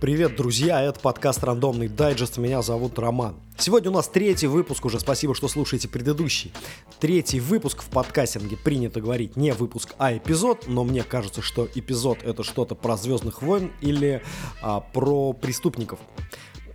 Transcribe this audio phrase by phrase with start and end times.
[0.00, 3.34] Привет, друзья, это подкаст «Рандомный дайджест», меня зовут Роман.
[3.58, 6.52] Сегодня у нас третий выпуск уже, спасибо, что слушаете предыдущий.
[7.00, 12.22] Третий выпуск в подкастинге, принято говорить не выпуск, а эпизод, но мне кажется, что эпизод
[12.22, 14.22] это что-то про Звездных войн или
[14.62, 15.98] а, про преступников.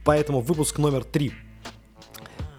[0.04, 1.32] Поэтому выпуск номер три.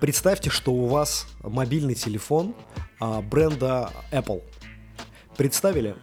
[0.01, 2.55] Представьте, что у вас мобильный телефон
[3.01, 4.43] а, бренда Apple.
[5.37, 5.95] Представили?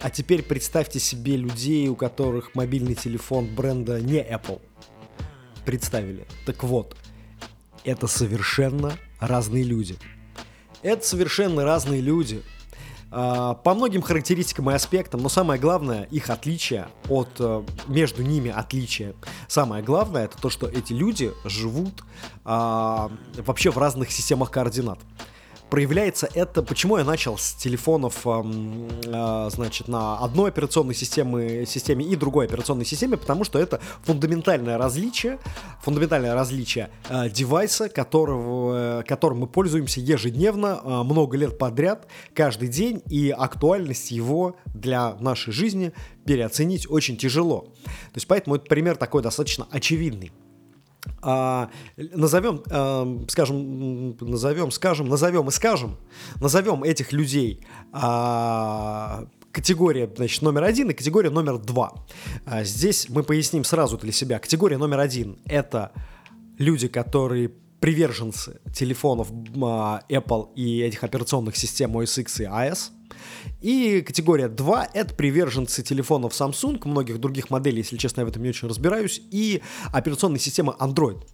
[0.00, 4.60] А теперь представьте себе людей, у которых мобильный телефон бренда не Apple.
[5.64, 6.26] Представили.
[6.46, 6.96] Так вот,
[7.84, 9.96] это совершенно разные люди.
[10.82, 12.42] Это совершенно разные люди.
[13.10, 18.50] А, по многим характеристикам и аспектам, но самое главное, их отличие от, э, между ними
[18.50, 19.14] отличие.
[19.48, 22.04] Самое главное, это то, что эти люди живут
[22.44, 25.00] а, вообще в разных системах координат
[25.70, 32.16] проявляется это, почему я начал с телефонов, э, значит, на одной операционной системе, системе и
[32.16, 35.38] другой операционной системе, потому что это фундаментальное различие,
[35.82, 43.02] фундаментальное различие э, девайса, которого, которым мы пользуемся ежедневно, э, много лет подряд, каждый день,
[43.06, 45.92] и актуальность его для нашей жизни
[46.24, 47.72] переоценить очень тяжело.
[47.84, 50.32] То есть поэтому этот пример такой достаточно очевидный
[51.22, 55.96] а, назовем, а, скажем, назовем, скажем, назовем и скажем,
[56.40, 61.92] назовем этих людей а, категория, значит, номер один и категория номер два.
[62.46, 64.38] А, здесь мы поясним сразу для себя.
[64.38, 65.92] Категория номер один— это
[66.58, 67.50] люди, которые
[67.80, 69.28] приверженцы телефонов
[69.62, 72.90] а, Apple и этих операционных систем OS X и iOS—
[73.60, 78.42] и категория 2— это приверженцы телефонов Samsung, многих других моделей, если честно, я в этом
[78.42, 81.24] не очень разбираюсь, и операционной системы Android.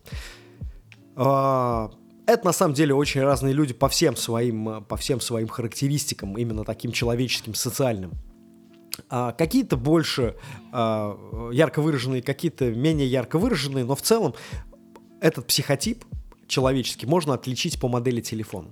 [1.17, 1.91] А,
[2.27, 6.65] это на самом деле очень разные люди по всем своим, по всем своим характеристикам, именно
[6.65, 8.13] таким человеческим, социальным.
[9.09, 10.37] А, какие-то больше
[10.73, 14.35] а, ярко выраженные, какие-то менее ярко выраженные, но в целом
[15.21, 16.05] этот психотип
[16.47, 18.71] человеческий можно отличить по модели телефона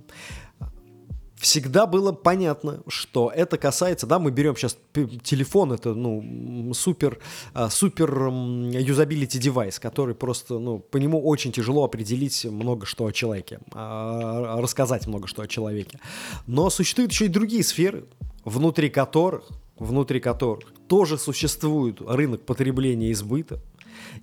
[1.43, 4.77] всегда было понятно, что это касается, да, мы берем сейчас
[5.23, 7.19] телефон, это, ну, супер,
[7.53, 13.11] а, супер юзабилити девайс, который просто, ну, по нему очень тяжело определить много что о
[13.11, 15.99] человеке, а, рассказать много что о человеке.
[16.47, 18.05] Но существуют еще и другие сферы,
[18.45, 19.43] внутри которых,
[19.77, 23.59] внутри которых тоже существует рынок потребления и сбыта.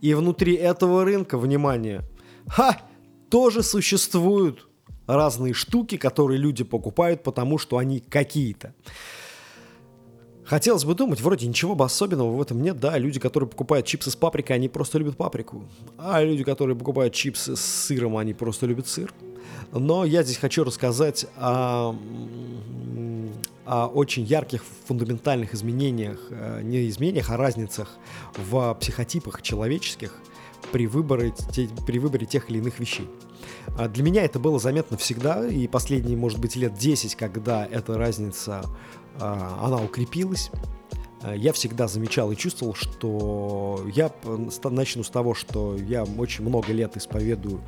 [0.00, 2.00] И внутри этого рынка, внимание,
[2.46, 2.80] ха,
[3.28, 4.69] тоже существуют
[5.16, 8.74] разные штуки, которые люди покупают, потому что они какие-то.
[10.44, 14.10] Хотелось бы думать, вроде ничего бы особенного в этом нет, да, люди, которые покупают чипсы
[14.10, 15.64] с паприкой, они просто любят паприку,
[15.96, 19.14] а люди, которые покупают чипсы с сыром, они просто любят сыр.
[19.72, 21.94] Но я здесь хочу рассказать о,
[23.64, 27.96] о очень ярких фундаментальных изменениях, э, не изменениях, а разницах
[28.36, 30.12] в психотипах человеческих
[30.72, 31.32] при выборе,
[31.86, 33.08] при выборе тех или иных вещей.
[33.76, 37.96] А для меня это было заметно всегда, и последние, может быть, лет 10, когда эта
[37.96, 38.62] разница,
[39.18, 40.50] а, она укрепилась,
[41.22, 44.10] а, я всегда замечал и чувствовал, что я
[44.64, 47.60] начну с того, что я очень много лет исповедую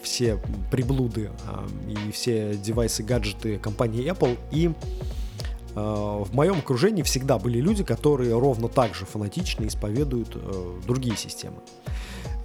[0.00, 1.30] все приблуды
[1.86, 4.70] и все девайсы, гаджеты компании Apple, и
[5.74, 11.58] в моем окружении всегда были люди, которые ровно так же фанатично исповедуют а, другие системы.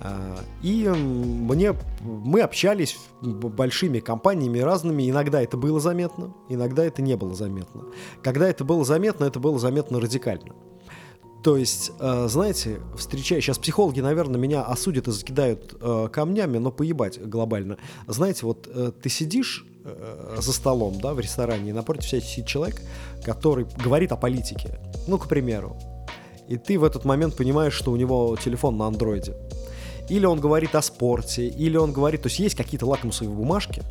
[0.04, 7.16] А, и мне, мы общались большими компаниями разными, иногда это было заметно, иногда это не
[7.16, 7.84] было заметно.
[8.24, 10.56] Когда это было заметно, это было заметно радикально.
[11.44, 13.42] То есть, а, знаете, встречая...
[13.42, 17.78] Сейчас психологи, наверное, меня осудят и закидают а, камнями, но поебать глобально.
[18.08, 22.48] Знаете, вот э, ты сидишь э, за столом, да, в ресторане, и напротив себя сидит
[22.48, 22.82] человек,
[23.24, 24.80] который говорит о политике.
[25.08, 25.78] Ну, к примеру.
[26.48, 29.36] И ты в этот момент понимаешь, что у него телефон на андроиде
[30.12, 33.82] или он говорит о спорте, или он говорит, то есть есть какие-то лакмусовые бумажки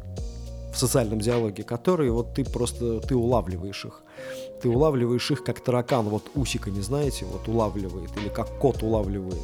[0.71, 4.03] в социальном диалоге, которые вот ты просто, ты улавливаешь их.
[4.61, 9.41] Ты улавливаешь их как таракан, вот усика, не знаете, вот улавливает, или как кот улавливает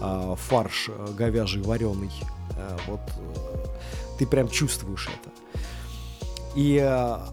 [0.00, 2.10] а, фарш а, говяжий вареный.
[2.56, 5.30] А, вот а, ты прям чувствуешь это.
[6.56, 7.28] И а,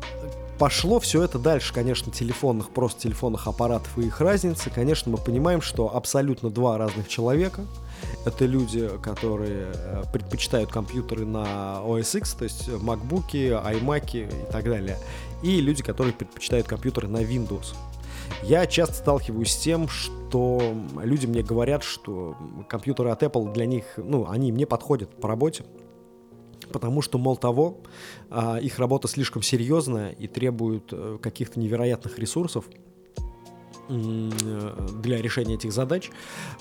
[0.59, 4.69] пошло все это дальше, конечно, телефонных, просто телефонных аппаратов и их разницы.
[4.69, 7.61] Конечно, мы понимаем, что абсолютно два разных человека.
[8.25, 14.65] Это люди, которые э, предпочитают компьютеры на OS X, то есть MacBook, iMac и так
[14.65, 14.97] далее.
[15.43, 17.75] И люди, которые предпочитают компьютеры на Windows.
[18.43, 22.35] Я часто сталкиваюсь с тем, что люди мне говорят, что
[22.67, 25.63] компьютеры от Apple для них, ну, они мне подходят по работе,
[26.71, 27.77] потому что, мол, того,
[28.29, 32.65] а, их работа слишком серьезная и требует э, каких-то невероятных ресурсов,
[33.91, 36.09] для решения этих задач.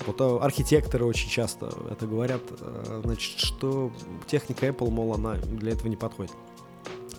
[0.05, 3.91] Вот э, архитекторы очень часто это говорят, э, значит, что
[4.27, 6.33] техника Apple, мол, она для этого не подходит.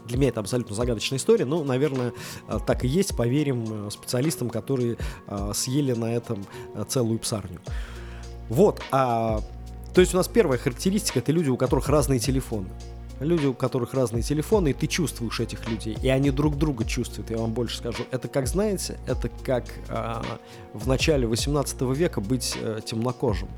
[0.07, 2.13] Для меня это абсолютно загадочная история, но, наверное,
[2.49, 4.99] э, так и есть, поверим специалистам, которые
[5.55, 6.45] съели на этом
[6.89, 7.61] целую псарню.
[8.49, 9.41] Вот, а,
[9.95, 12.69] то есть у нас первая характеристика это люди, у которых разные телефоны
[13.25, 17.31] люди, у которых разные телефоны, и ты чувствуешь этих людей, и они друг друга чувствуют,
[17.31, 18.05] я вам больше скажу.
[18.11, 20.25] Это как, знаете, это как а,
[20.73, 23.49] в начале 18 века быть а, темнокожим.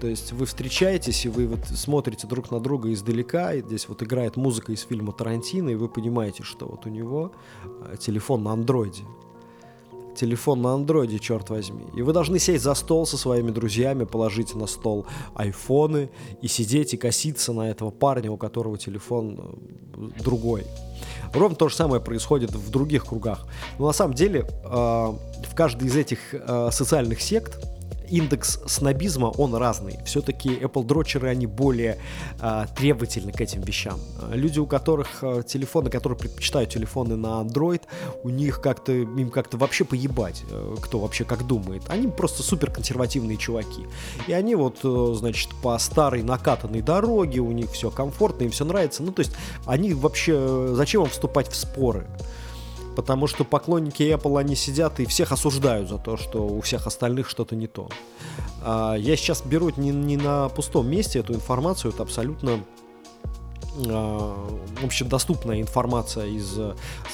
[0.00, 4.02] То есть вы встречаетесь, и вы вот смотрите друг на друга издалека, и здесь вот
[4.02, 7.32] играет музыка из фильма Тарантино, и вы понимаете, что вот у него
[7.64, 9.04] а, телефон на андроиде
[10.18, 11.84] телефон на андроиде, черт возьми.
[11.96, 16.10] И вы должны сесть за стол со своими друзьями, положить на стол айфоны
[16.42, 19.38] и сидеть и коситься на этого парня, у которого телефон
[19.96, 20.64] э, другой.
[21.32, 23.46] Ровно то же самое происходит в других кругах.
[23.78, 27.77] Но на самом деле э, в каждой из этих э, социальных сект
[28.10, 29.98] индекс снобизма, он разный.
[30.04, 31.98] Все-таки Apple дрочеры, они более
[32.40, 33.98] э, требовательны к этим вещам.
[34.32, 37.82] Люди, у которых э, телефоны, которые предпочитают телефоны на Android,
[38.22, 41.82] у них как-то, им как-то вообще поебать, э, кто вообще как думает.
[41.88, 43.86] Они просто супер консервативные чуваки.
[44.26, 48.64] И они вот, э, значит, по старой накатанной дороге, у них все комфортно, им все
[48.64, 49.02] нравится.
[49.02, 49.32] Ну, то есть,
[49.66, 52.06] они вообще, э, зачем вам вступать в споры?
[52.98, 57.30] Потому что поклонники Apple, они сидят и всех осуждают за то, что у всех остальных
[57.30, 57.88] что-то не то.
[58.60, 62.58] А, я сейчас беру не, не на пустом месте эту информацию, это абсолютно
[63.86, 64.48] а,
[64.82, 66.58] общедоступная информация из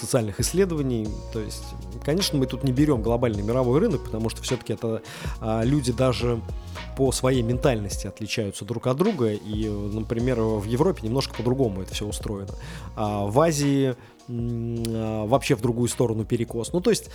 [0.00, 1.06] социальных исследований.
[1.34, 1.64] То есть,
[2.02, 5.02] конечно, мы тут не берем глобальный мировой рынок, потому что все-таки это
[5.42, 6.40] а, люди даже
[6.96, 9.34] по своей ментальности отличаются друг от друга.
[9.34, 12.54] И, например, в Европе немножко по-другому это все устроено.
[12.96, 13.96] А в Азии
[14.28, 16.72] вообще в другую сторону перекос.
[16.72, 17.10] Ну, то есть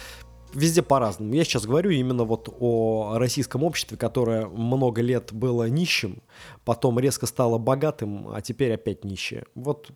[0.54, 1.34] везде по-разному.
[1.34, 6.22] Я сейчас говорю именно вот о российском обществе, которое много лет было нищим,
[6.66, 9.46] потом резко стало богатым, а теперь опять нищее.
[9.56, 9.92] Вот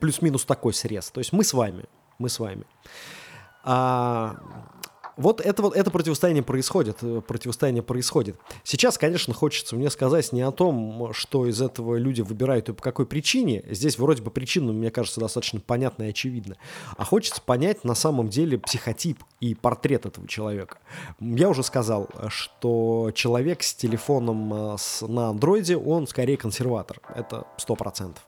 [0.00, 1.10] плюс-минус такой срез.
[1.10, 1.84] То есть мы с вами,
[2.18, 2.64] мы с вами.
[3.64, 4.36] А,
[5.16, 8.36] вот это вот это противостояние происходит, э, противостояние происходит.
[8.62, 12.82] Сейчас, конечно, хочется мне сказать не о том, что из этого люди выбирают и по
[12.82, 13.64] какой причине.
[13.70, 16.56] Здесь вроде бы причина, мне кажется, достаточно понятна и очевидна.
[16.96, 20.78] А хочется понять на самом деле психотип и портрет этого человека.
[21.20, 27.00] Я уже сказал, что человек с телефоном э, на андроиде, он скорее консерватор.
[27.14, 28.24] Это сто процентов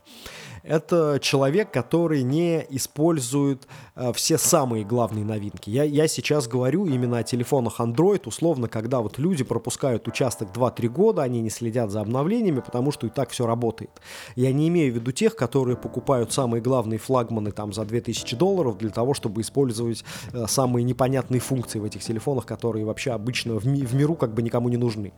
[0.67, 5.71] это человек, который не использует э, все самые главные новинки.
[5.71, 10.89] Я, я сейчас говорю именно о телефонах Android, условно, когда вот люди пропускают участок 2-3
[10.89, 13.91] года, они не следят за обновлениями, потому что и так все работает.
[14.35, 18.77] Я не имею в виду тех, которые покупают самые главные флагманы там за 2000 долларов
[18.77, 23.67] для того, чтобы использовать э, самые непонятные функции в этих телефонах, которые вообще обычно в,
[23.67, 25.13] ми в миру как бы никому не нужны.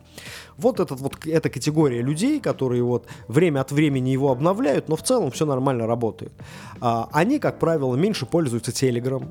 [0.58, 5.02] Вот, этот, вот эта категория людей, которые вот время от времени его обновляют, но в
[5.02, 6.32] целом все нормально работает.
[6.80, 9.24] А, они, как правило, меньше пользуются Telegram.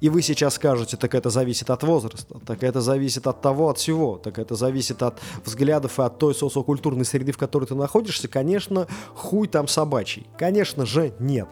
[0.00, 3.78] И вы сейчас скажете, так это зависит от возраста, так это зависит от того, от
[3.78, 8.26] всего, так это зависит от взглядов и от той социокультурной среды, в которой ты находишься.
[8.26, 10.26] Конечно, хуй там собачий.
[10.38, 11.48] Конечно же, нет.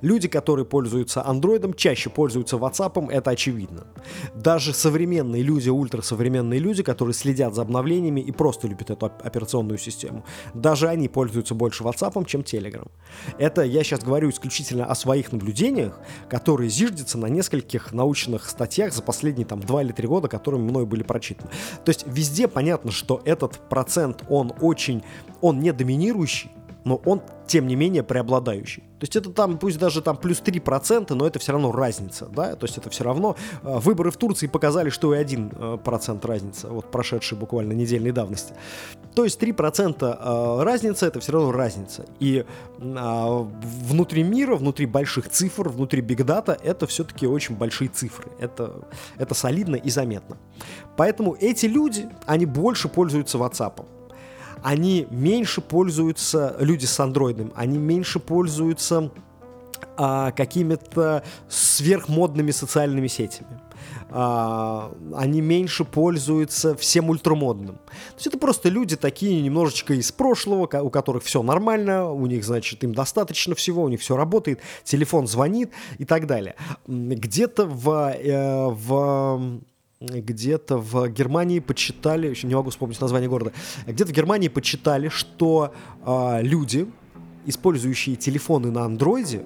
[0.00, 3.86] Люди, которые пользуются андроидом, чаще пользуются WhatsApp, это очевидно.
[4.34, 10.24] Даже современные люди, ультрасовременные люди, которые следят за обновлениями и просто любят эту операционную систему,
[10.54, 12.88] даже они пользуются больше WhatsApp, чем Telegram.
[13.38, 15.98] Это я сейчас говорю исключительно о своих наблюдениях,
[16.28, 20.86] которые зиждятся на нескольких научных статьях за последние там два или три года, которые мной
[20.86, 21.50] были прочитаны.
[21.84, 25.02] То есть везде понятно, что этот процент, он очень,
[25.40, 26.50] он не доминирующий,
[26.86, 28.84] но он, тем не менее, преобладающий.
[29.00, 32.54] То есть это там, пусть даже там плюс 3%, но это все равно разница, да,
[32.54, 36.68] то есть это все равно э, выборы в Турции показали, что и 1% э, разница,
[36.68, 38.54] вот прошедшей буквально недельной давности.
[39.16, 42.06] То есть 3% э, разница, это все равно разница.
[42.20, 42.44] И
[42.78, 43.46] э,
[43.88, 48.30] внутри мира, внутри больших цифр, внутри бигдата, это все-таки очень большие цифры.
[48.38, 48.86] Это,
[49.18, 50.36] это солидно и заметно.
[50.96, 53.84] Поэтому эти люди, они больше пользуются WhatsApp
[54.66, 59.12] они меньше пользуются, люди с андроидом, они меньше пользуются
[59.96, 63.60] а, какими-то сверхмодными социальными сетями.
[64.10, 67.76] А, они меньше пользуются всем ультрамодным.
[67.76, 72.44] То есть это просто люди такие немножечко из прошлого, у которых все нормально, у них,
[72.44, 76.56] значит, им достаточно всего, у них все работает, телефон звонит и так далее.
[76.88, 79.60] Где-то в, э, в
[80.00, 83.52] где-то в Германии почитали, еще не могу вспомнить название города,
[83.86, 85.72] где-то в Германии почитали, что
[86.04, 86.86] э, люди,
[87.46, 89.42] использующие телефоны на андроиде,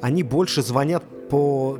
[0.00, 1.78] они больше звонят по,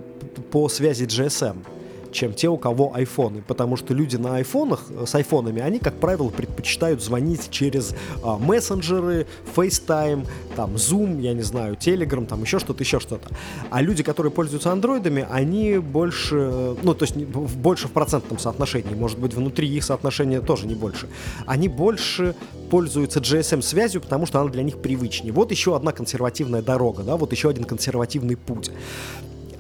[0.51, 1.65] по связи GSM,
[2.13, 5.95] чем те, у кого айфоны, потому что люди на айфонах, э, с айфонами, они, как
[5.95, 10.27] правило, предпочитают звонить через а, мессенджеры, FaceTime,
[10.57, 13.29] там, Zoom, я не знаю, Telegram, там, еще что-то, еще что-то.
[13.71, 19.19] А люди, которые пользуются андроидами, они больше, ну, то есть больше в процентном соотношении, может
[19.19, 21.09] быть, внутри их соотношения тоже не больше.
[21.47, 22.35] Они больше
[22.71, 25.33] пользуются GSM-связью, потому что она для них привычнее.
[25.33, 28.71] Вот еще одна консервативная дорога, да, вот еще один консервативный путь.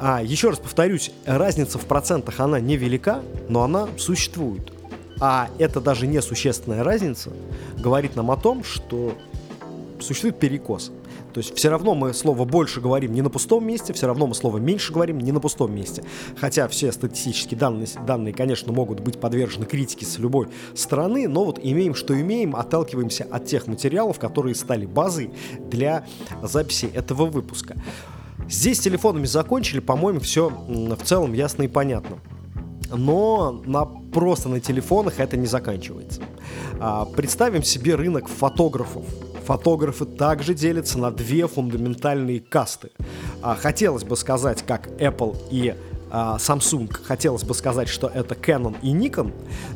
[0.02, 4.72] А еще раз повторюсь, разница в процентах, она невелика, но она существует.
[5.20, 7.30] А это даже несущественная разница
[7.78, 9.12] говорит нам о том, что
[10.00, 10.90] существует перекос.
[11.34, 14.34] То есть все равно мы слово больше говорим не на пустом месте, все равно мы
[14.34, 16.02] слово меньше говорим не на пустом месте.
[16.36, 21.60] Хотя все статистические данные, данные, конечно, могут быть подвержены критике с любой стороны, но вот
[21.62, 25.30] имеем, что имеем, отталкиваемся от тех материалов, которые стали базой
[25.60, 26.06] для
[26.42, 27.76] записи этого выпуска.
[28.50, 32.18] Здесь с телефонами закончили, по-моему, все в целом ясно и понятно.
[32.92, 36.20] Но на, просто на телефонах это не заканчивается.
[36.80, 39.04] А, представим себе рынок фотографов.
[39.46, 42.90] Фотографы также делятся на две фундаментальные касты.
[43.40, 45.76] А, хотелось бы сказать, как Apple и
[46.10, 49.32] Samsung, хотелось бы сказать, что это Canon и Nikon,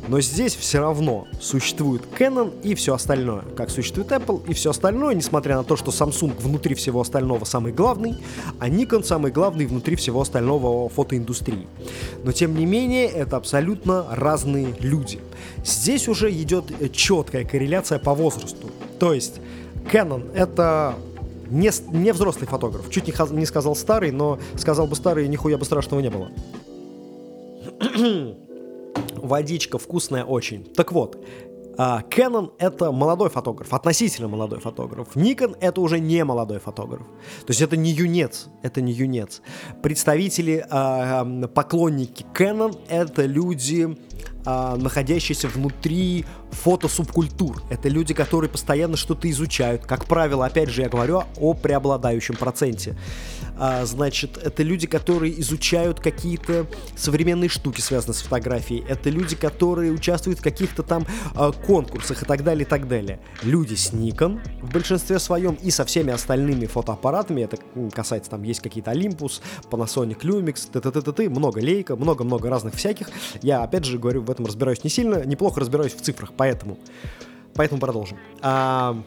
[0.07, 5.15] но здесь все равно существует Canon и все остальное, как существует Apple и все остальное,
[5.15, 8.17] несмотря на то, что Samsung внутри всего остального самый главный,
[8.59, 11.67] а Nikon самый главный внутри всего остального фотоиндустрии.
[12.23, 15.19] Но тем не менее, это абсолютно разные люди.
[15.63, 18.69] Здесь уже идет четкая корреляция по возрасту.
[18.99, 19.39] То есть
[19.91, 20.95] Canon это
[21.49, 22.89] не, не взрослый фотограф.
[22.89, 26.31] Чуть не, не сказал старый, но сказал бы старый, нихуя бы страшного не было.
[29.15, 30.63] Водичка вкусная очень.
[30.63, 31.17] Так вот,
[31.77, 35.15] Canon— это молодой фотограф, относительно молодой фотограф.
[35.15, 37.01] Nikon— это уже не молодой фотограф.
[37.45, 39.41] То есть это не юнец, это не юнец.
[39.81, 43.97] Представители, э, поклонники Canon— это люди,
[44.45, 47.61] э, находящиеся внутри фотосубкультур.
[47.69, 49.85] Это люди, которые постоянно что-то изучают.
[49.85, 52.97] Как правило, опять же, я говорю о преобладающем проценте.
[53.57, 58.83] А, значит, это люди, которые изучают какие-то современные штуки, связанные с фотографией.
[58.87, 63.19] Это люди, которые участвуют в каких-то там а, конкурсах и так далее, и так далее.
[63.43, 67.57] Люди с Nikon в большинстве своем и со всеми остальными фотоаппаратами, это
[67.93, 72.49] касается там есть какие-то Olympus, Panasonic Lumix, т т т т т много Leica, много-много
[72.49, 73.09] разных всяких.
[73.41, 76.77] Я, опять же, говорю, в этом разбираюсь не сильно, неплохо разбираюсь в цифрах, поэтому,
[77.55, 78.17] поэтому продолжим.
[78.41, 79.01] А,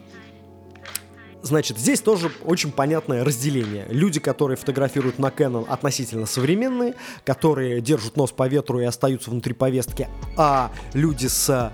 [1.41, 3.85] Значит, здесь тоже очень понятное разделение.
[3.89, 9.53] Люди, которые фотографируют на Canon относительно современные, которые держат нос по ветру и остаются внутри
[9.53, 11.71] повестки, а люди с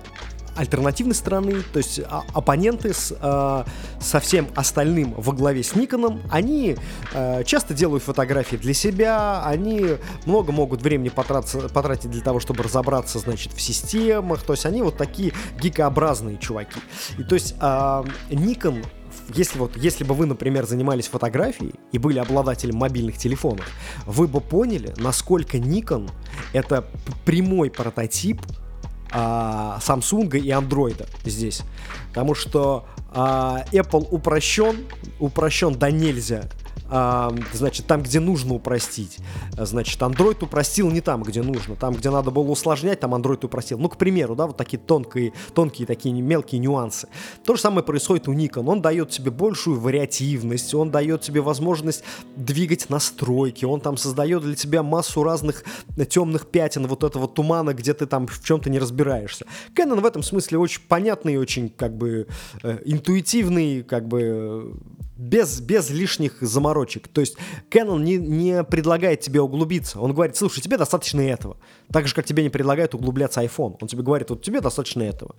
[0.56, 3.64] альтернативной стороны, то есть а, оппоненты с, э,
[4.00, 6.76] со всем остальным во главе с Никоном, они
[7.12, 12.62] э, часто делают фотографии для себя, они много могут времени потратиться, потратить для того, чтобы
[12.62, 16.80] разобраться, значит, в системах, то есть они вот такие гикообразные чуваки.
[17.18, 18.84] И то есть э, Nikon
[19.34, 23.66] если вот, если бы вы, например, занимались фотографией и были обладателем мобильных телефонов,
[24.04, 26.10] вы бы поняли, насколько Nikon
[26.52, 26.86] это
[27.24, 28.40] прямой прототип
[29.10, 31.62] а, Samsung и Android здесь.
[32.08, 34.86] Потому что а, Apple упрощен,
[35.18, 36.44] упрощен до нельзя
[36.88, 39.18] значит, там, где нужно упростить.
[39.56, 41.76] Значит, Android упростил не там, где нужно.
[41.76, 43.78] Там, где надо было усложнять, там Android упростил.
[43.78, 47.08] Ну, к примеру, да, вот такие тонкие, тонкие такие мелкие нюансы.
[47.44, 48.68] То же самое происходит у Nikon.
[48.68, 52.04] Он дает тебе большую вариативность, он дает тебе возможность
[52.36, 55.64] двигать настройки, он там создает для тебя массу разных
[56.08, 59.46] темных пятен, вот этого тумана, где ты там в чем-то не разбираешься.
[59.74, 62.26] Canon в этом смысле очень понятный, очень как бы
[62.62, 64.74] э, интуитивный, как бы
[65.16, 67.08] без, без лишних заморочек.
[67.08, 67.36] То есть
[67.70, 70.00] Canon не, не предлагает тебе углубиться.
[70.00, 71.56] Он говорит, слушай, тебе достаточно этого.
[71.90, 73.76] Так же, как тебе не предлагает углубляться iPhone.
[73.80, 75.34] Он тебе говорит, вот тебе достаточно этого.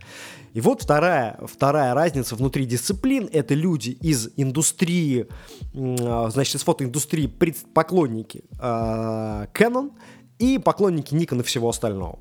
[0.54, 3.30] И вот вторая, вторая разница внутри дисциплин.
[3.32, 5.28] Это люди из индустрии,
[5.76, 7.28] а, значит, из фотоиндустрии,
[7.74, 9.92] поклонники а, Canon
[10.40, 12.20] и поклонники Nikon и всего остального.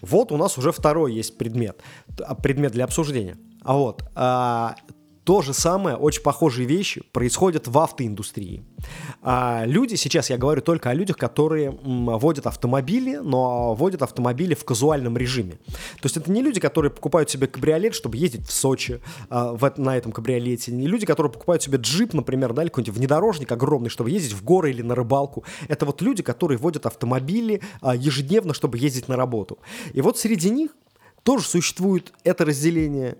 [0.00, 1.80] Вот у нас уже второй есть предмет,
[2.20, 3.36] а, предмет для обсуждения.
[3.66, 4.04] А вот,
[5.24, 8.62] то же самое, очень похожие вещи происходят в автоиндустрии.
[9.22, 14.64] А люди, сейчас я говорю только о людях, которые водят автомобили, но водят автомобили в
[14.64, 15.52] казуальном режиме.
[16.00, 19.00] То есть это не люди, которые покупают себе кабриолет, чтобы ездить в Сочи
[19.30, 22.94] а, в, на этом кабриолете, не люди, которые покупают себе джип, например, да, или какой-нибудь
[22.98, 25.44] внедорожник огромный, чтобы ездить в горы или на рыбалку.
[25.68, 29.58] Это вот люди, которые водят автомобили а, ежедневно, чтобы ездить на работу.
[29.94, 30.72] И вот среди них
[31.22, 33.16] тоже существует это разделение.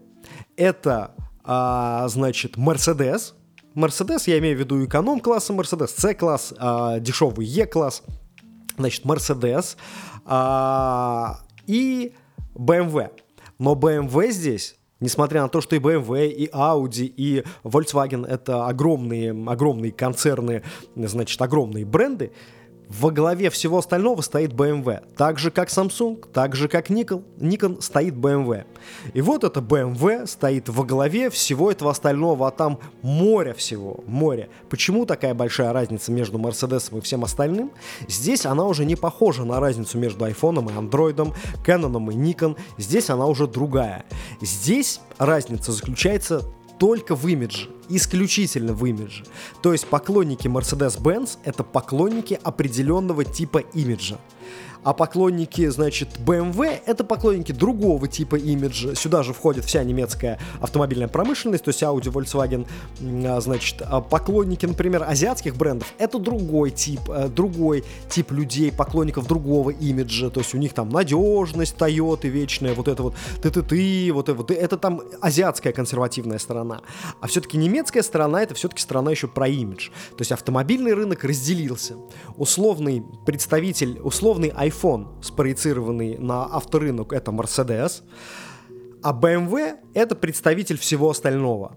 [0.57, 3.35] Это а, значит, Mercedes.
[3.75, 8.03] Mercedes, я имею в виду эконом-класса Mercedes, C-класс, а, дешевый E-класс.
[8.77, 9.77] значит, Mercedes
[10.25, 12.15] а, и
[12.55, 13.11] BMW.
[13.59, 19.33] Но BMW здесь Несмотря на то, что и BMW, и Audi, и Volkswagen это огромные,
[19.47, 20.63] огромные концерны,
[20.95, 22.33] значит, огромные бренды,
[22.89, 25.03] во главе всего остального стоит BMW.
[25.17, 28.65] Так же, как Samsung, так же, как Nikon, Nikon стоит BMW.
[29.13, 34.49] И вот это BMW стоит во главе всего этого остального, а там море всего, море.
[34.69, 37.73] Почему такая большая разница между Mercedes и всем остальным?
[38.09, 42.57] Здесь она уже не похожа на разницу между iPhone и Android, Canon и Nikon.
[42.79, 44.05] Здесь она уже другая.
[44.41, 46.43] Здесь разница заключается
[46.79, 49.25] только в имидже, исключительно в имидже.
[49.63, 54.19] То есть поклонники Mercedes-Benz это поклонники определенного типа имиджа.
[54.85, 58.95] А поклонники, значит, BMW— это поклонники другого типа имиджа.
[58.95, 62.67] Сюда же входит вся немецкая автомобильная промышленность, то есть Audi, Volkswagen,
[63.27, 69.27] а, значит, а поклонники, например, азиатских брендов— это другой тип, э, другой тип людей, поклонников
[69.27, 74.29] другого имиджа, то есть у них там надежность Toyota вечная, вот это вот ты-ты-ты, вот
[74.29, 76.83] это вот, это там азиатская консервативная сторона.
[77.23, 79.91] А все-таки немецкая сторона— это все-таки сторона еще про имидж.
[80.11, 81.97] То есть автомобильный рынок разделился.
[82.37, 88.03] Условный представитель, условный iPhone, спроецированный на авторынок, это Mercedes,
[89.03, 91.77] а BMW это представитель всего остального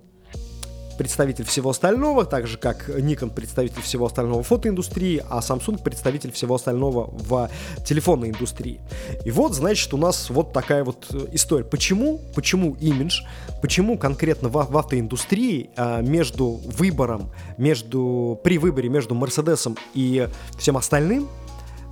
[0.98, 6.56] представитель всего остального, так же как Nikon представитель всего остального фотоиндустрии, а Samsung представитель всего
[6.56, 7.50] остального в
[7.86, 8.80] телефонной индустрии.
[9.26, 11.64] И вот, значит, у нас вот такая вот история.
[11.64, 12.20] Почему?
[12.36, 13.22] Почему имидж?
[13.62, 20.28] Почему конкретно в, в автоиндустрии а, между выбором, между, при выборе между Мерседесом и
[20.58, 21.28] всем остальным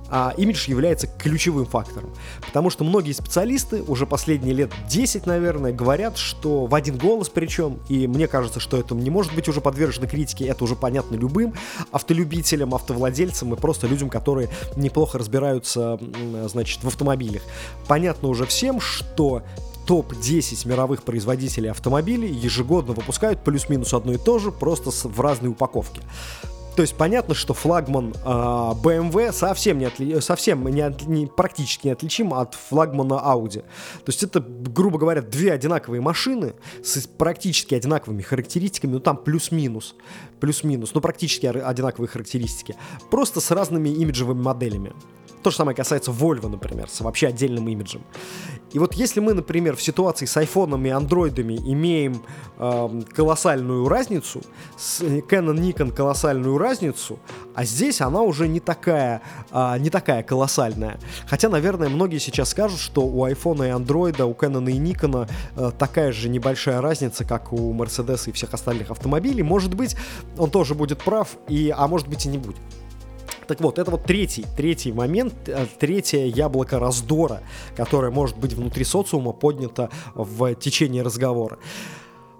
[0.08, 2.10] а имидж является ключевым фактором.
[2.46, 7.80] Потому что многие специалисты уже последние лет 10, наверное, говорят, что в один голос причем,
[7.88, 11.54] и мне кажется, что это не может быть уже подвержено критике, это уже понятно любым
[11.92, 15.98] автолюбителям, автовладельцам и просто людям, которые неплохо разбираются,
[16.48, 17.42] значит, в автомобилях.
[17.86, 19.42] Понятно уже всем, что
[19.86, 26.00] топ-10 мировых производителей автомобилей ежегодно выпускают плюс-минус одно и то же, просто в разной упаковке.
[26.76, 30.20] То есть понятно, что флагман э, BMW совсем, не отли...
[30.20, 31.06] совсем не, от...
[31.06, 33.60] не, практически неотличим от флагмана Audi.
[33.60, 36.52] То есть это, грубо говоря, две одинаковые машины
[36.84, 39.96] с практически одинаковыми характеристиками, ну там плюс-минус,
[40.38, 42.76] плюс-минус, но практически одинаковые характеристики,
[43.10, 44.92] просто с разными имиджевыми моделями.
[45.46, 48.02] То же самое касается Volvo, например, с вообще отдельным имиджем.
[48.72, 52.24] И вот если мы, например, в ситуации с айфонами и андроидами имеем
[52.58, 54.40] э, колоссальную разницу,
[54.76, 57.20] с Canon, Nikon колоссальную разницу,
[57.54, 60.98] а здесь она уже не такая, э, не такая колоссальная.
[61.28, 65.70] Хотя, наверное, многие сейчас скажут, что у айфона и андроида, у Canon и Nikon э,
[65.78, 69.44] такая же небольшая разница, как у Mercedes и всех остальных автомобилей.
[69.44, 69.94] Может быть,
[70.36, 72.56] он тоже будет прав, и, а может быть и не будет.
[73.46, 77.42] Так вот, это вот третий, третий момент, э, третье яблоко раздора,
[77.76, 81.58] которое может быть внутри социума поднято в течение разговора.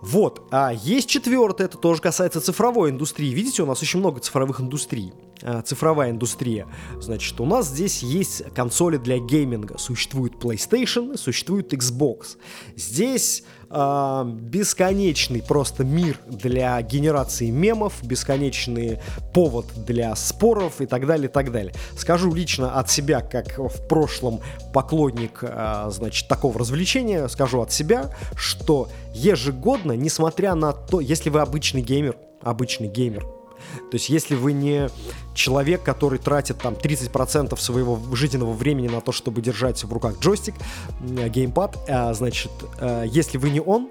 [0.02, 3.30] Вот, а есть четвертое, это тоже касается цифровой индустрии.
[3.30, 5.12] Видите, у нас очень много цифровых индустрий.
[5.42, 6.66] А, цифровая индустрия.
[7.00, 9.78] Значит, у нас здесь есть консоли для гейминга.
[9.78, 12.36] Существует PlayStation, существует Xbox.
[12.74, 19.00] Здесь э, бесконечный просто мир для генерации мемов, бесконечный
[19.34, 21.74] повод для споров и так далее, и так далее.
[21.98, 24.40] Скажу лично от себя, как в прошлом
[24.72, 31.40] поклонник, э, значит, такого развлечения, скажу от себя, что ежегодно, несмотря на то, если вы
[31.40, 33.35] обычный геймер, обычный геймер,
[33.90, 34.88] то есть, если вы не
[35.34, 40.54] человек, который тратит там 30% своего жизненного времени на то, чтобы держать в руках джойстик,
[41.00, 43.88] геймпад, а, значит, а, если вы не он,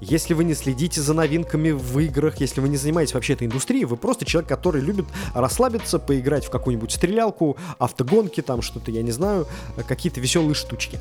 [0.00, 3.86] если вы не следите за новинками в играх, если вы не занимаетесь вообще этой индустрией,
[3.86, 9.12] вы просто человек, который любит расслабиться, поиграть в какую-нибудь стрелялку, автогонки, там что-то, я не
[9.12, 9.46] знаю,
[9.88, 10.98] какие-то веселые штучки,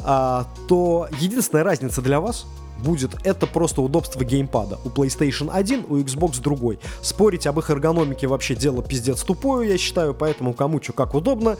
[0.00, 2.44] а, то единственная разница для вас—
[2.82, 4.78] будет, это просто удобство геймпада.
[4.84, 6.78] У PlayStation 1, у Xbox другой.
[7.00, 11.56] Спорить об их эргономике вообще дело пиздец тупое, я считаю, поэтому кому что как удобно.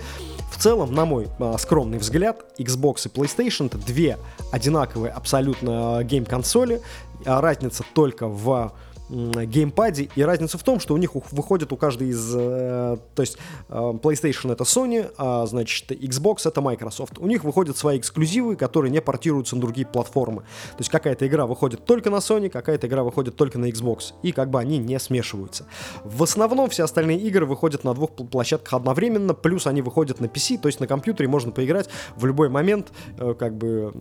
[0.51, 4.19] В целом, на мой а, скромный взгляд, Xbox и PlayStation это две
[4.51, 6.83] одинаковые абсолютно а, гейм-консоли.
[7.25, 8.73] А разница только в
[9.13, 12.35] геймпаде, и разница в том, что у них выходит у каждой из...
[12.35, 13.37] Э, то есть
[13.69, 17.19] э, PlayStation это Sony, а значит Xbox это Microsoft.
[17.19, 20.43] У них выходят свои эксклюзивы, которые не портируются на другие платформы.
[20.43, 24.33] То есть какая-то игра выходит только на Sony, какая-то игра выходит только на Xbox, и
[24.33, 25.67] как бы они не смешиваются.
[26.05, 30.59] В основном все остальные игры выходят на двух площадках одновременно, плюс они выходят на PC,
[30.59, 33.93] то есть на компьютере можно поиграть в любой момент, э, как бы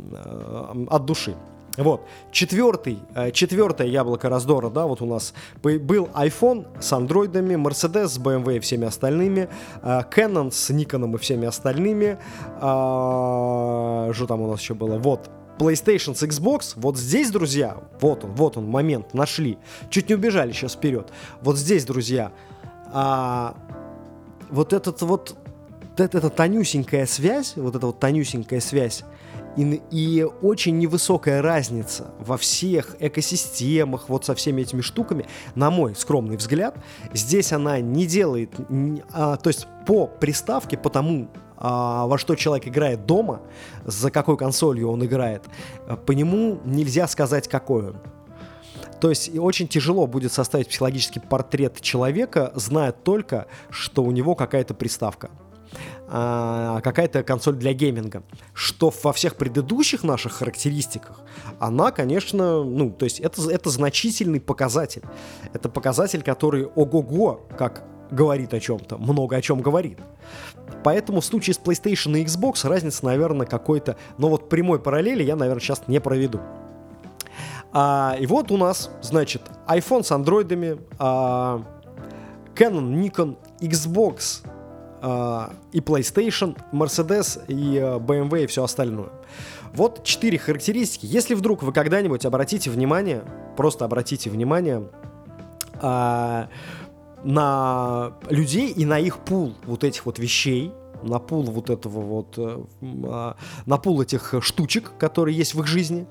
[0.89, 1.36] от души.
[1.78, 2.02] Вот.
[2.32, 8.18] Четвертый, э, четвертое яблоко раздора, да, вот у нас был iPhone с андроидами, Mercedes с
[8.20, 9.50] BMW и всеми остальными,
[9.82, 12.18] э, Canon с Nikon и всеми остальными,
[12.60, 18.24] а, что там у нас еще было, вот, PlayStation с Xbox, вот здесь, друзья, вот
[18.24, 19.58] он, вот он, момент, нашли.
[19.90, 21.12] Чуть не убежали сейчас вперед.
[21.42, 22.32] Вот здесь, друзья,
[22.92, 23.56] а,
[24.50, 25.36] вот этот вот,
[25.98, 29.04] эта тонюсенькая связь, вот эта вот тонюсенькая связь,
[29.58, 35.96] и, и очень невысокая разница во всех экосистемах, вот со всеми этими штуками, на мой
[35.96, 36.76] скромный взгляд,
[37.14, 38.52] здесь она не делает,
[39.12, 43.42] а, то есть по приставке, по тому, а, во что человек играет дома,
[43.86, 45.44] за какой консолью он играет,
[46.06, 47.98] по нему нельзя сказать, какой он.
[49.00, 54.76] То есть очень тяжело будет составить психологический портрет человека, зная только, что у него какая-то
[54.76, 55.32] приставка
[56.08, 58.24] а, какая-то консоль для гейминга.
[58.54, 61.22] Что во всех предыдущих наших характеристиках,
[61.60, 65.04] она, конечно, ну, то есть это, это значительный показатель.
[65.54, 70.00] Это показатель, который ого-го, как говорит о чем-то, много о чем говорит.
[70.84, 73.96] Поэтому в случае с PlayStation и Xbox разница, наверное, какой-то...
[74.18, 76.42] Но вот прямой параллели я, наверное, сейчас не проведу.
[77.74, 81.64] А, и вот у нас, значит, iPhone с андроидами, а,
[82.56, 84.46] Canon, Nikon, Xbox
[85.02, 89.10] и PlayStation, Mercedes и а, BMW и все остальное.
[89.74, 91.06] Вот четыре характеристики.
[91.06, 93.24] Если вдруг вы когда-нибудь обратите внимание,
[93.58, 94.90] просто обратите внимание
[95.82, 96.50] а,
[97.24, 102.38] на людей и на их пул вот этих вот вещей, на пул вот этого вот,
[102.38, 102.64] э,
[103.06, 103.36] а,
[103.66, 106.06] на пул этих штучек, которые есть в их жизни.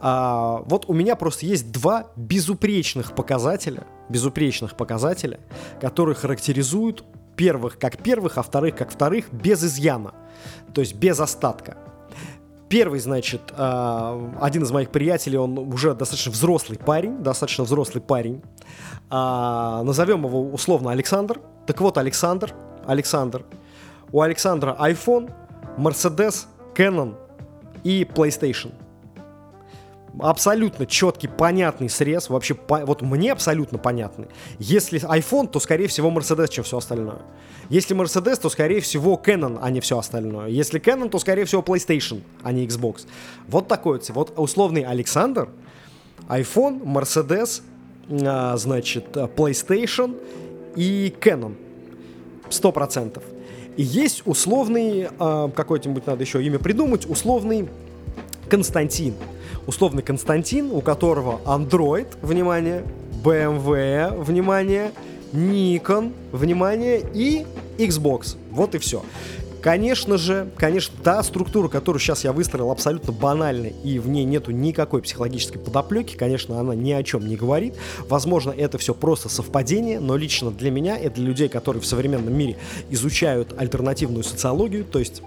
[0.00, 5.40] А, вот у меня просто есть два безупречных показателя, безупречных показателя,
[5.80, 7.04] которые характеризуют
[7.38, 10.12] первых как первых, а вторых как вторых без изъяна,
[10.74, 11.78] то есть без остатка.
[12.68, 18.42] Первый, значит, э, один из моих приятелей, он уже достаточно взрослый парень, достаточно взрослый парень.
[19.10, 21.40] Э, назовем его условно Александр.
[21.66, 22.52] Так вот, Александр,
[22.86, 23.44] Александр.
[24.12, 25.32] У Александра iPhone,
[25.78, 27.14] Mercedes, Canon
[27.84, 28.72] и PlayStation–
[30.20, 34.28] абсолютно четкий, понятный срез, вообще, по, вот мне абсолютно понятный.
[34.58, 37.18] Если iPhone, то, скорее всего, Mercedes, чем все остальное.
[37.68, 40.48] Если Mercedes, то, скорее всего, Canon, а не все остальное.
[40.48, 43.06] Если Canon, то, скорее всего, PlayStation, а не Xbox.
[43.46, 44.10] Вот такой вот.
[44.10, 45.48] Вот условный Александр,
[46.28, 47.62] iPhone, Mercedes,
[48.10, 50.16] а, значит, PlayStation
[50.76, 51.56] и Canon.
[52.48, 53.22] Сто процентов.
[53.76, 57.68] И есть условный, а, какой-нибудь надо еще имя придумать, условный
[58.48, 59.14] Константин
[59.68, 62.84] условный Константин, у которого Android, внимание,
[63.22, 64.92] BMW, внимание,
[65.32, 67.44] Nikon, внимание, и
[67.76, 68.38] Xbox.
[68.50, 69.04] Вот и все.
[69.60, 74.52] Конечно же, конечно, та структура, которую сейчас я выстроил, абсолютно банальная, и в ней нету
[74.52, 77.74] никакой психологической подоплеки, конечно, она ни о чем не говорит.
[78.08, 82.32] Возможно, это все просто совпадение, но лично для меня и для людей, которые в современном
[82.32, 82.56] мире
[82.88, 85.22] изучают альтернативную социологию, то есть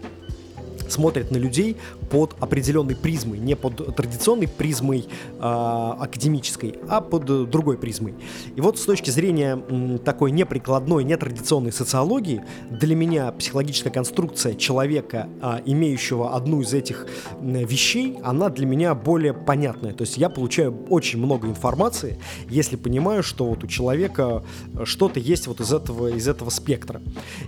[0.91, 1.77] смотрят на людей
[2.09, 8.13] под определенной призмой, не под традиционной призмой э, академической, а под э, другой призмой.
[8.55, 9.57] И вот с точки зрения
[10.03, 17.07] такой неприкладной, нетрадиционной социологии, для меня психологическая конструкция человека, э, имеющего одну из этих
[17.41, 19.93] э, вещей, она для меня более понятная.
[19.93, 24.43] То есть я получаю очень много информации, если понимаю, что вот у человека
[24.83, 27.01] что-то есть вот из этого, из этого спектра.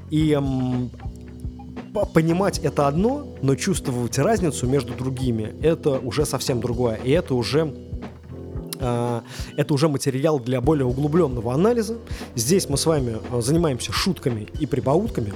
[0.09, 0.91] И эм,
[2.13, 6.95] понимать это одно, но чувствовать разницу между другими это уже совсем другое.
[7.03, 7.73] И это уже
[8.79, 9.23] а,
[9.55, 11.97] это уже материал для более углубленного анализа.
[12.35, 15.33] Здесь мы с вами а, занимаемся шутками и прибаутками,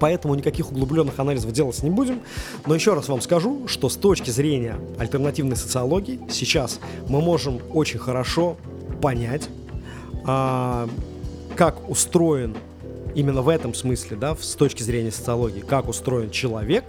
[0.00, 2.20] поэтому никаких углубленных анализов делать не будем.
[2.66, 7.98] Но еще раз вам скажу, что с точки зрения альтернативной социологии сейчас мы можем очень
[7.98, 8.56] хорошо
[9.02, 9.48] понять,
[10.24, 10.88] а,
[11.56, 12.56] как устроен
[13.18, 16.84] именно в этом смысле, да, с точки зрения социологии, как устроен человек,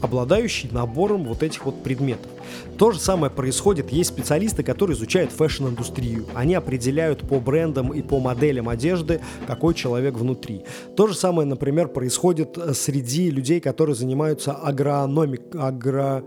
[0.00, 2.30] обладающий набором вот этих вот предметов.
[2.78, 6.26] То же самое происходит, есть специалисты, которые изучают фэшн-индустрию.
[6.34, 10.64] Они определяют по брендам и по моделям одежды, какой человек внутри.
[10.96, 16.24] То же самое, например, происходит э, среди людей, которые занимаются агрономик, агро...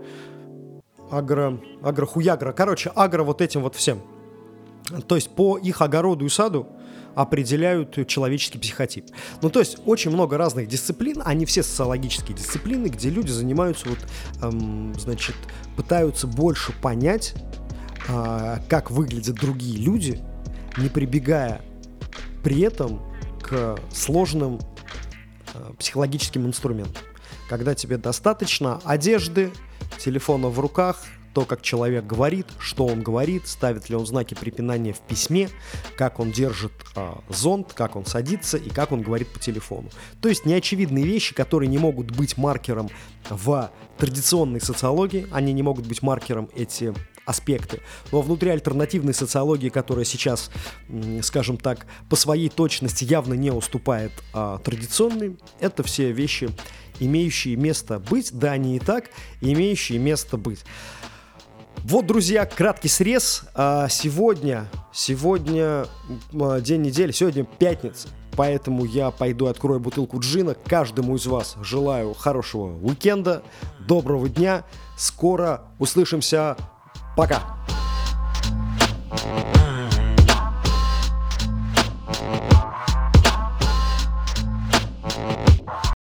[1.10, 1.60] агро...
[1.82, 2.52] агрохуягро.
[2.52, 4.00] Короче, агро вот этим вот всем.
[5.08, 6.68] То есть по их огороду и саду
[7.18, 9.06] определяют человеческий психотип.
[9.42, 13.98] Ну, то есть очень много разных дисциплин, они все социологические дисциплины, где люди занимаются вот,
[14.40, 15.34] эм, значит,
[15.76, 17.34] пытаются больше понять,
[18.08, 20.20] э, как выглядят другие люди,
[20.76, 21.60] не прибегая
[22.44, 23.02] при этом
[23.42, 24.60] к сложным
[25.54, 27.02] э, психологическим инструментам.
[27.48, 29.50] Когда тебе достаточно одежды,
[29.98, 31.02] телефона в руках,
[31.34, 35.48] то, как человек говорит, что он говорит, ставит ли он знаки препинания в письме,
[35.96, 39.90] как он держит а, зонт, как он садится и как он говорит по телефону.
[40.20, 42.90] То есть неочевидные вещи, которые не могут быть маркером
[43.28, 46.94] в традиционной социологии, они не могут быть маркером эти
[47.28, 47.80] аспекты.
[48.10, 50.50] Но внутри альтернативной социологии, которая сейчас,
[51.22, 56.48] скажем так, по своей точности явно не уступает а, традиционной, это все вещи,
[57.00, 59.10] имеющие место быть, да, не и так,
[59.42, 60.64] имеющие место быть.
[61.84, 63.44] Вот, друзья, краткий срез.
[63.54, 65.86] А, сегодня, сегодня
[66.40, 68.08] а, день недели, сегодня пятница.
[68.36, 70.54] Поэтому я пойду открою бутылку джина.
[70.54, 73.42] Каждому из вас желаю хорошего уикенда,
[73.80, 74.64] доброго дня.
[74.96, 76.56] Скоро услышимся.
[77.16, 77.42] Пока.
[79.10, 79.67] thank you